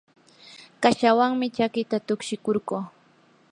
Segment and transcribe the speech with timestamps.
[0.81, 2.77] kashawanmi chakita tukshikurquu.